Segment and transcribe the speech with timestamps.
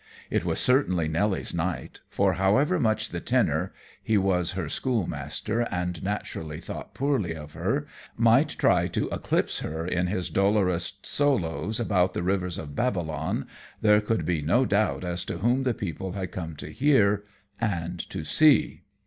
[0.31, 6.01] It was certainly Nelly's night, for however much the tenor he was her schoolmaster, and
[6.01, 7.85] naturally thought poorly of her
[8.17, 13.45] might try to eclipse her in his dolorous solos about the rivers of Babylon,
[13.81, 17.23] there could be no doubt as to whom the people had come to hear
[17.59, 18.81] and to see.